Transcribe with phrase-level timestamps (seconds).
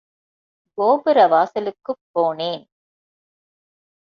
[0.77, 2.63] கோபுர வாசலுக்குப் போனேன்.